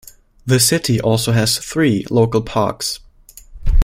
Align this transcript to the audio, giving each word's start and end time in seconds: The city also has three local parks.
The 0.47 0.59
city 0.59 0.99
also 0.99 1.31
has 1.31 1.59
three 1.59 2.07
local 2.09 2.41
parks. 2.41 3.01